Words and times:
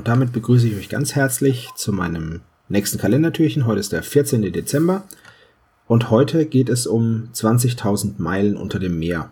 Und 0.00 0.08
damit 0.08 0.32
begrüße 0.32 0.66
ich 0.66 0.76
euch 0.76 0.88
ganz 0.88 1.14
herzlich 1.14 1.68
zu 1.76 1.92
meinem 1.92 2.40
nächsten 2.70 2.96
Kalendertürchen. 2.96 3.66
Heute 3.66 3.80
ist 3.80 3.92
der 3.92 4.02
14. 4.02 4.50
Dezember 4.50 5.02
und 5.86 6.08
heute 6.08 6.46
geht 6.46 6.70
es 6.70 6.86
um 6.86 7.28
20.000 7.34 8.12
Meilen 8.16 8.56
unter 8.56 8.78
dem 8.78 8.98
Meer. 8.98 9.28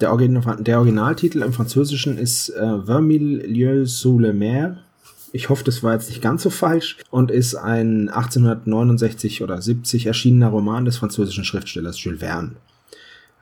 Der, 0.00 0.12
Origin 0.12 0.40
der 0.60 0.78
Originaltitel 0.78 1.42
im 1.42 1.52
Französischen 1.52 2.16
ist 2.16 2.50
äh, 2.50 2.84
20 2.86 3.48
lieues 3.48 3.98
sous 3.98 4.20
le 4.20 4.32
mer. 4.32 4.84
Ich 5.32 5.48
hoffe, 5.48 5.64
das 5.64 5.82
war 5.82 5.94
jetzt 5.94 6.10
nicht 6.10 6.22
ganz 6.22 6.44
so 6.44 6.50
falsch 6.50 6.98
und 7.10 7.32
ist 7.32 7.56
ein 7.56 8.08
1869 8.08 9.42
oder 9.42 9.60
70 9.60 10.06
erschienener 10.06 10.50
Roman 10.50 10.84
des 10.84 10.98
französischen 10.98 11.42
Schriftstellers 11.42 12.00
Jules 12.00 12.20
Verne. 12.20 12.52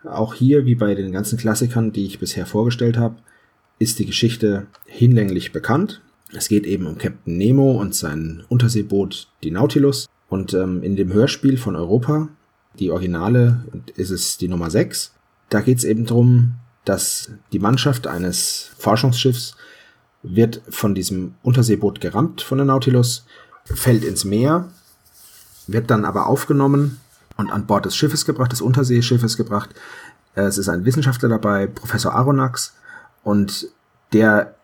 Auch 0.05 0.33
hier, 0.33 0.65
wie 0.65 0.75
bei 0.75 0.95
den 0.95 1.12
ganzen 1.12 1.37
Klassikern, 1.37 1.93
die 1.93 2.06
ich 2.06 2.19
bisher 2.19 2.47
vorgestellt 2.47 2.97
habe, 2.97 3.17
ist 3.79 3.99
die 3.99 4.07
Geschichte 4.07 4.67
hinlänglich 4.87 5.53
bekannt. 5.53 6.03
Es 6.34 6.48
geht 6.48 6.67
eben 6.67 6.87
um 6.87 6.98
Captain 6.98 7.37
Nemo 7.37 7.81
und 7.81 7.95
sein 7.95 8.45
Unterseeboot, 8.48 9.29
die 9.43 9.51
Nautilus. 9.51 10.09
Und 10.29 10.53
ähm, 10.53 10.83
in 10.83 10.97
dem 10.97 11.12
Hörspiel 11.12 11.57
von 11.57 11.75
Europa, 11.75 12.29
die 12.79 12.91
Originale, 12.91 13.65
ist 13.97 14.11
es 14.11 14.37
die 14.37 14.48
Nummer 14.48 14.70
6. 14.70 15.15
Da 15.48 15.61
geht 15.61 15.79
es 15.79 15.85
eben 15.85 16.05
darum, 16.05 16.55
dass 16.85 17.31
die 17.53 17.59
Mannschaft 17.59 18.07
eines 18.07 18.70
Forschungsschiffs 18.79 19.57
wird 20.23 20.63
von 20.69 20.95
diesem 20.95 21.35
Unterseeboot 21.42 22.01
gerammt 22.01 22.42
von 22.42 22.59
der 22.59 22.67
Nautilus, 22.67 23.25
fällt 23.65 24.05
ins 24.05 24.25
Meer, 24.25 24.69
wird 25.67 25.91
dann 25.91 26.05
aber 26.05 26.27
aufgenommen 26.27 26.98
und 27.37 27.51
an 27.51 27.67
Bord 27.67 27.85
des 27.85 27.97
Schiffes 27.97 28.25
gebracht, 28.25 28.53
des 28.53 28.61
Unterseeschiffes 28.61 29.37
gebracht. 29.37 29.70
Es 30.35 30.59
ist 30.59 30.69
ein 30.69 30.85
Wissenschaftler 30.85 31.29
dabei, 31.29 31.67
Professor 31.67 32.15
Aronnax, 32.15 32.75
und 33.29 33.69
der 34.15 34.55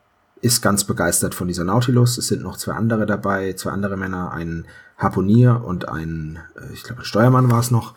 ist 0.40 0.62
ganz 0.62 0.84
begeistert 0.84 1.34
von 1.34 1.48
dieser 1.48 1.64
Nautilus. 1.64 2.16
Es 2.16 2.28
sind 2.28 2.42
noch 2.42 2.56
zwei 2.56 2.72
andere 2.72 3.04
dabei, 3.04 3.52
zwei 3.52 3.72
andere 3.72 3.98
Männer, 3.98 4.32
ein 4.32 4.64
Harpunier 4.96 5.62
und 5.62 5.90
ein, 5.90 6.38
äh, 6.56 6.72
ich 6.72 6.82
glaube, 6.82 7.02
ein 7.02 7.04
Steuermann 7.04 7.50
war 7.50 7.60
es 7.60 7.70
noch. 7.70 7.94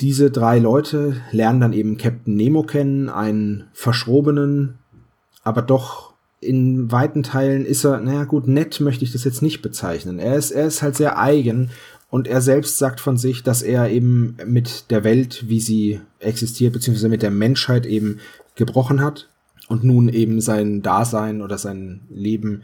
Diese 0.00 0.32
drei 0.32 0.58
Leute 0.58 1.20
lernen 1.30 1.60
dann 1.60 1.72
eben 1.72 1.96
Captain 1.96 2.34
Nemo 2.34 2.64
kennen, 2.64 3.08
einen 3.08 3.68
verschrobenen, 3.72 4.78
aber 5.44 5.62
doch 5.62 6.12
in 6.40 6.90
weiten 6.90 7.22
Teilen 7.22 7.64
ist 7.64 7.84
er, 7.84 8.00
naja 8.00 8.24
gut, 8.24 8.48
nett 8.48 8.80
möchte 8.80 9.04
ich 9.04 9.12
das 9.12 9.22
jetzt 9.22 9.42
nicht 9.42 9.62
bezeichnen. 9.62 10.18
Er 10.18 10.34
ist, 10.34 10.50
er 10.50 10.66
ist 10.66 10.82
halt 10.82 10.96
sehr 10.96 11.20
eigen 11.20 11.70
und 12.10 12.26
er 12.26 12.40
selbst 12.40 12.78
sagt 12.78 12.98
von 12.98 13.16
sich, 13.16 13.44
dass 13.44 13.62
er 13.62 13.90
eben 13.90 14.38
mit 14.44 14.90
der 14.90 15.04
Welt, 15.04 15.44
wie 15.46 15.60
sie 15.60 16.00
existiert, 16.18 16.72
beziehungsweise 16.72 17.08
mit 17.08 17.22
der 17.22 17.30
Menschheit 17.30 17.86
eben 17.86 18.18
gebrochen 18.56 19.00
hat 19.00 19.28
und 19.68 19.84
nun 19.84 20.08
eben 20.08 20.40
sein 20.40 20.82
Dasein 20.82 21.42
oder 21.42 21.58
sein 21.58 22.00
Leben 22.10 22.62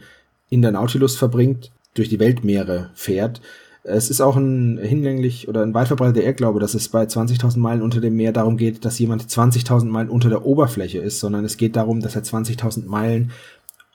in 0.49 0.61
der 0.61 0.71
Nautilus 0.71 1.15
verbringt, 1.15 1.71
durch 1.93 2.09
die 2.09 2.19
Weltmeere 2.19 2.89
fährt. 2.93 3.41
Es 3.83 4.09
ist 4.09 4.19
auch 4.19 4.35
ein 4.35 4.79
hinlänglich 4.79 5.47
oder 5.47 5.61
ein 5.61 5.73
weit 5.73 5.87
verbreiteter 5.87 6.25
Irrglaube, 6.25 6.59
dass 6.59 6.73
es 6.73 6.89
bei 6.89 7.03
20.000 7.03 7.59
Meilen 7.59 7.83
unter 7.83 8.01
dem 8.01 8.15
Meer 8.15 8.33
darum 8.33 8.57
geht, 8.57 8.83
dass 8.83 8.99
jemand 8.99 9.23
20.000 9.23 9.85
Meilen 9.85 10.09
unter 10.09 10.29
der 10.29 10.45
Oberfläche 10.45 10.97
ist, 10.97 11.19
sondern 11.19 11.45
es 11.45 11.57
geht 11.57 11.75
darum, 11.75 12.01
dass 12.01 12.15
er 12.15 12.23
20.000 12.23 12.87
Meilen 12.87 13.31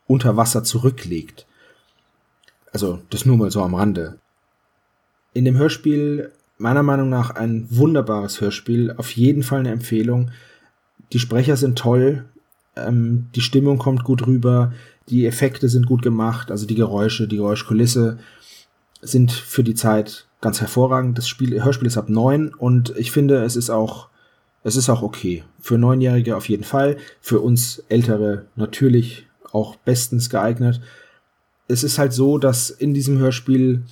unter 0.06 0.36
Wasser 0.36 0.62
zurücklegt. 0.62 1.46
Also 2.72 3.00
das 3.10 3.26
nur 3.26 3.36
mal 3.36 3.50
so 3.50 3.62
am 3.62 3.74
Rande. 3.74 4.18
In 5.34 5.44
dem 5.44 5.58
Hörspiel 5.58 6.30
meiner 6.56 6.82
Meinung 6.82 7.08
nach 7.08 7.30
ein 7.30 7.66
wunderbares 7.70 8.40
Hörspiel, 8.40 8.94
auf 8.96 9.10
jeden 9.12 9.42
Fall 9.42 9.60
eine 9.60 9.72
Empfehlung. 9.72 10.30
Die 11.12 11.18
Sprecher 11.18 11.56
sind 11.56 11.78
toll, 11.78 12.26
ähm, 12.76 13.28
die 13.34 13.40
Stimmung 13.40 13.78
kommt 13.78 14.04
gut 14.04 14.26
rüber, 14.26 14.72
die 15.08 15.26
Effekte 15.26 15.68
sind 15.68 15.86
gut 15.86 16.02
gemacht, 16.02 16.50
also 16.50 16.66
die 16.66 16.74
Geräusche, 16.74 17.26
die 17.26 17.36
Geräuschkulisse 17.36 18.18
sind 19.02 19.32
für 19.32 19.64
die 19.64 19.74
Zeit 19.74 20.26
ganz 20.40 20.60
hervorragend. 20.60 21.18
Das 21.18 21.28
Spiel, 21.28 21.62
Hörspiel 21.62 21.88
ist 21.88 21.98
ab 21.98 22.08
neun 22.08 22.54
und 22.54 22.94
ich 22.96 23.10
finde, 23.10 23.42
es 23.42 23.56
ist 23.56 23.70
auch, 23.70 24.08
es 24.62 24.76
ist 24.76 24.88
auch 24.88 25.02
okay. 25.02 25.44
Für 25.60 25.78
Neunjährige 25.78 26.36
auf 26.36 26.48
jeden 26.48 26.64
Fall, 26.64 26.96
für 27.20 27.40
uns 27.40 27.82
Ältere 27.88 28.46
natürlich 28.56 29.26
auch 29.52 29.76
bestens 29.76 30.30
geeignet. 30.30 30.80
Es 31.66 31.82
ist 31.82 31.98
halt 31.98 32.12
so, 32.12 32.38
dass 32.38 32.70
in 32.70 32.94
diesem 32.94 33.18
Hörspiel, 33.18 33.82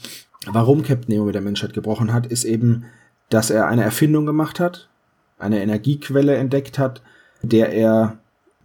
warum 0.46 0.82
Captain 0.82 1.14
Nemo 1.14 1.24
mit 1.24 1.34
der 1.34 1.42
Menschheit 1.42 1.74
gebrochen 1.74 2.12
hat, 2.12 2.26
ist 2.26 2.44
eben, 2.44 2.84
dass 3.28 3.50
er 3.50 3.66
eine 3.66 3.82
Erfindung 3.82 4.26
gemacht 4.26 4.60
hat, 4.60 4.88
eine 5.38 5.62
Energiequelle 5.62 6.36
entdeckt 6.36 6.78
hat, 6.78 7.02
der 7.42 7.72
er 7.72 8.18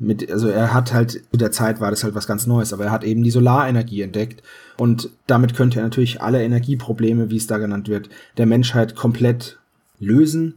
mit, 0.04 0.30
also 0.32 0.50
er 0.50 0.74
hat 0.74 0.94
halt, 0.94 1.24
zu 1.32 1.38
der 1.38 1.52
Zeit 1.52 1.80
war 1.80 1.90
das 1.90 2.04
halt 2.04 2.16
was 2.16 2.28
ganz 2.28 2.46
Neues, 2.46 2.74
aber 2.74 2.86
er 2.86 2.92
hat 2.92 3.04
eben 3.04 3.24
die 3.24 3.32
Solarenergie 3.32 4.02
entdeckt 4.02 4.44
und 4.78 5.10
damit 5.28 5.56
könnte 5.56 5.80
er 5.80 5.84
natürlich 5.84 6.22
alle 6.22 6.44
Energieprobleme, 6.44 7.30
wie 7.30 7.38
es 7.38 7.48
da 7.48 7.58
genannt 7.58 7.88
wird, 7.88 8.10
der 8.38 8.46
Menschheit 8.46 8.96
komplett 8.96 9.60
lösen. 10.00 10.56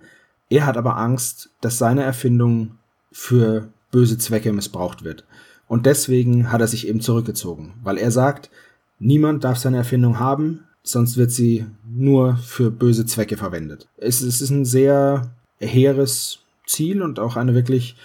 Er 0.51 0.67
hat 0.67 0.77
aber 0.77 0.97
Angst, 0.97 1.51
dass 1.61 1.79
seine 1.79 2.03
Erfindung 2.03 2.73
für 3.13 3.69
böse 3.91 4.19
Zwecke 4.19 4.53
missbraucht 4.53 5.05
wird. 5.05 5.25
Und 5.69 5.87
deswegen 5.87 6.53
hat 6.53 6.61
er 6.61 6.69
sich 6.69 6.87
eben 6.87 7.01
zurückgezogen, 7.01 7.75
weil 7.83 7.99
er 7.99 8.11
sagt, 8.11 8.51
niemand 8.99 9.45
darf 9.45 9.59
seine 9.59 9.79
Erfindung 9.79 10.19
haben, 10.19 10.65
sonst 10.83 11.17
wird 11.17 11.31
sie 11.33 11.67
nur 11.89 12.37
für 12.37 12.71
böse 12.71 13.07
Zwecke 13.07 13.37
verwendet. 13.37 13.89
Es, 13.97 14.21
es 14.21 14.41
ist 14.41 14.51
ein 14.51 14.65
sehr 14.65 15.33
hehres 15.59 16.41
Ziel 16.67 17.03
und 17.03 17.19
auch 17.19 17.37
eine 17.37 17.55
wirklich 17.55 17.97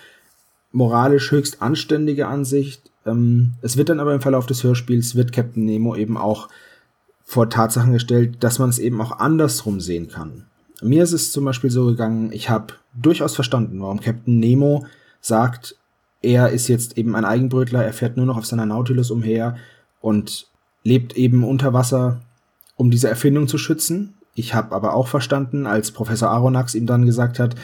moralisch 0.71 1.31
höchst 1.31 1.61
anständige 1.61 2.27
Ansicht. 2.27 2.91
Ähm, 3.05 3.53
es 3.61 3.77
wird 3.77 3.89
dann 3.89 3.99
aber 3.99 4.13
im 4.13 4.21
Verlauf 4.21 4.45
des 4.45 4.63
Hörspiels, 4.63 5.15
wird 5.15 5.33
Captain 5.33 5.65
Nemo 5.65 5.95
eben 5.95 6.17
auch 6.17 6.49
vor 7.23 7.49
Tatsachen 7.49 7.93
gestellt, 7.93 8.43
dass 8.43 8.59
man 8.59 8.69
es 8.69 8.79
eben 8.79 8.99
auch 9.01 9.19
andersrum 9.19 9.79
sehen 9.79 10.09
kann. 10.09 10.45
Mir 10.81 11.03
ist 11.03 11.13
es 11.13 11.31
zum 11.31 11.45
Beispiel 11.45 11.69
so 11.69 11.85
gegangen, 11.85 12.31
ich 12.31 12.49
habe 12.49 12.73
durchaus 12.93 13.35
verstanden, 13.35 13.79
warum 13.81 13.99
Captain 13.99 14.39
Nemo 14.39 14.85
sagt, 15.21 15.75
er 16.21 16.49
ist 16.49 16.67
jetzt 16.67 16.97
eben 16.97 17.15
ein 17.15 17.25
Eigenbrötler, 17.25 17.83
er 17.83 17.93
fährt 17.93 18.17
nur 18.17 18.25
noch 18.25 18.37
auf 18.37 18.45
seiner 18.45 18.65
Nautilus 18.65 19.11
umher 19.11 19.57
und 20.01 20.47
lebt 20.83 21.15
eben 21.15 21.43
unter 21.43 21.73
Wasser, 21.73 22.21
um 22.75 22.91
diese 22.91 23.09
Erfindung 23.09 23.47
zu 23.47 23.57
schützen. 23.57 24.15
Ich 24.33 24.53
habe 24.53 24.75
aber 24.75 24.93
auch 24.93 25.07
verstanden, 25.07 25.67
als 25.67 25.91
Professor 25.91 26.29
Aronnax 26.29 26.75
ihm 26.75 26.85
dann 26.85 27.05
gesagt 27.05 27.39
hat, 27.39 27.55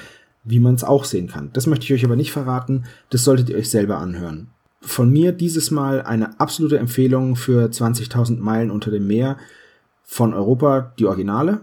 wie 0.47 0.59
man 0.59 0.75
es 0.75 0.83
auch 0.83 1.03
sehen 1.03 1.27
kann. 1.27 1.49
Das 1.53 1.67
möchte 1.67 1.85
ich 1.85 1.93
euch 1.93 2.05
aber 2.05 2.15
nicht 2.15 2.31
verraten, 2.31 2.85
das 3.09 3.23
solltet 3.23 3.49
ihr 3.49 3.57
euch 3.57 3.69
selber 3.69 3.97
anhören. 3.97 4.47
Von 4.81 5.11
mir 5.11 5.33
dieses 5.33 5.71
Mal 5.71 6.01
eine 6.01 6.39
absolute 6.39 6.77
Empfehlung 6.77 7.35
für 7.35 7.67
20.000 7.67 8.39
Meilen 8.39 8.71
unter 8.71 8.91
dem 8.91 9.07
Meer 9.07 9.37
von 10.05 10.33
Europa, 10.33 10.93
die 10.97 11.05
Originale. 11.05 11.59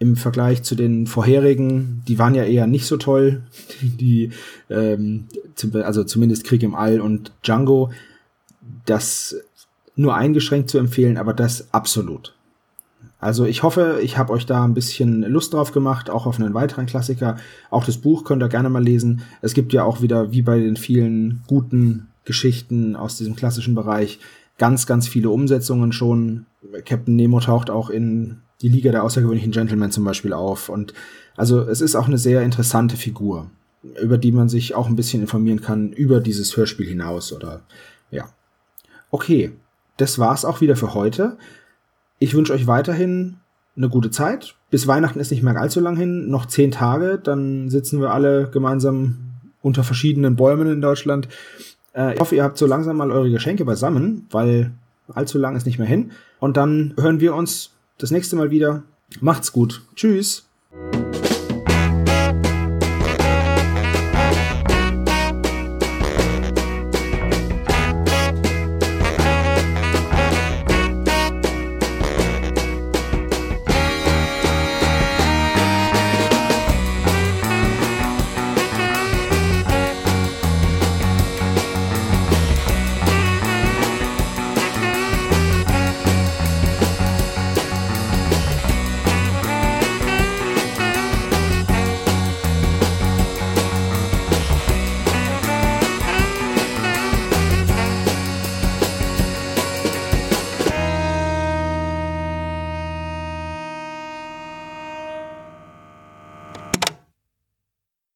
Im 0.00 0.16
Vergleich 0.16 0.64
zu 0.64 0.74
den 0.74 1.06
vorherigen, 1.06 2.02
die 2.08 2.18
waren 2.18 2.34
ja 2.34 2.44
eher 2.44 2.66
nicht 2.66 2.86
so 2.86 2.96
toll, 2.96 3.42
die, 3.80 4.30
ähm, 4.68 5.28
also 5.74 6.02
zumindest 6.02 6.44
Krieg 6.44 6.62
im 6.64 6.74
All 6.74 7.00
und 7.00 7.30
Django, 7.42 7.92
das 8.86 9.36
nur 9.94 10.16
eingeschränkt 10.16 10.68
zu 10.68 10.78
empfehlen, 10.78 11.16
aber 11.16 11.32
das 11.32 11.72
absolut. 11.72 12.34
Also 13.24 13.46
ich 13.46 13.62
hoffe, 13.62 14.00
ich 14.02 14.18
habe 14.18 14.34
euch 14.34 14.44
da 14.44 14.62
ein 14.64 14.74
bisschen 14.74 15.22
Lust 15.22 15.54
drauf 15.54 15.72
gemacht, 15.72 16.10
auch 16.10 16.26
auf 16.26 16.38
einen 16.38 16.52
weiteren 16.52 16.84
Klassiker. 16.84 17.38
Auch 17.70 17.86
das 17.86 17.96
Buch 17.96 18.22
könnt 18.24 18.42
ihr 18.42 18.50
gerne 18.50 18.68
mal 18.68 18.84
lesen. 18.84 19.22
Es 19.40 19.54
gibt 19.54 19.72
ja 19.72 19.82
auch 19.82 20.02
wieder, 20.02 20.32
wie 20.32 20.42
bei 20.42 20.58
den 20.58 20.76
vielen 20.76 21.42
guten 21.46 22.08
Geschichten 22.26 22.96
aus 22.96 23.16
diesem 23.16 23.34
klassischen 23.34 23.74
Bereich, 23.74 24.18
ganz, 24.58 24.86
ganz 24.86 25.08
viele 25.08 25.30
Umsetzungen 25.30 25.92
schon. 25.92 26.44
Captain 26.84 27.16
Nemo 27.16 27.40
taucht 27.40 27.70
auch 27.70 27.88
in 27.88 28.42
die 28.60 28.68
Liga 28.68 28.92
der 28.92 29.04
außergewöhnlichen 29.04 29.52
Gentlemen 29.52 29.90
zum 29.90 30.04
Beispiel 30.04 30.34
auf. 30.34 30.68
Und 30.68 30.92
also 31.34 31.62
es 31.62 31.80
ist 31.80 31.96
auch 31.96 32.08
eine 32.08 32.18
sehr 32.18 32.42
interessante 32.42 32.98
Figur, 32.98 33.50
über 34.02 34.18
die 34.18 34.32
man 34.32 34.50
sich 34.50 34.74
auch 34.74 34.86
ein 34.86 34.96
bisschen 34.96 35.22
informieren 35.22 35.62
kann 35.62 35.94
über 35.94 36.20
dieses 36.20 36.54
Hörspiel 36.58 36.88
hinaus 36.88 37.32
oder 37.32 37.62
ja. 38.10 38.28
Okay, 39.10 39.52
das 39.96 40.18
war's 40.18 40.44
auch 40.44 40.60
wieder 40.60 40.76
für 40.76 40.92
heute. 40.92 41.38
Ich 42.18 42.34
wünsche 42.34 42.52
euch 42.52 42.66
weiterhin 42.66 43.36
eine 43.76 43.88
gute 43.88 44.10
Zeit. 44.10 44.54
Bis 44.70 44.86
Weihnachten 44.86 45.20
ist 45.20 45.30
nicht 45.30 45.42
mehr 45.42 45.56
allzu 45.56 45.80
lang 45.80 45.96
hin, 45.96 46.30
noch 46.30 46.46
zehn 46.46 46.70
Tage, 46.70 47.18
dann 47.22 47.70
sitzen 47.70 48.00
wir 48.00 48.12
alle 48.12 48.48
gemeinsam 48.50 49.18
unter 49.62 49.82
verschiedenen 49.82 50.36
Bäumen 50.36 50.70
in 50.70 50.80
Deutschland 50.80 51.28
Äh, 51.94 52.14
ich 52.14 52.20
hoffe, 52.20 52.34
ihr 52.34 52.42
habt 52.42 52.58
so 52.58 52.66
langsam 52.66 52.96
mal 52.96 53.10
eure 53.10 53.30
Geschenke 53.30 53.64
beisammen, 53.64 54.26
weil 54.30 54.72
allzu 55.14 55.38
lang 55.38 55.56
ist 55.56 55.66
nicht 55.66 55.78
mehr 55.78 55.86
hin. 55.86 56.10
Und 56.40 56.56
dann 56.56 56.94
hören 56.98 57.20
wir 57.20 57.34
uns 57.34 57.70
das 57.98 58.10
nächste 58.10 58.36
Mal 58.36 58.50
wieder. 58.50 58.82
Macht's 59.20 59.52
gut. 59.52 59.82
Tschüss. 59.94 60.46